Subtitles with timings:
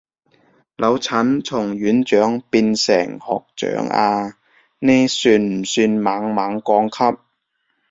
[0.77, 4.35] 老陳從院長變成學長啊，
[4.79, 7.19] 呢算不算猛猛降級